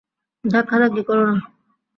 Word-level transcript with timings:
ধাক্কাধাক্কি 0.43 1.01
করো 1.07 1.23
না। 1.29 1.35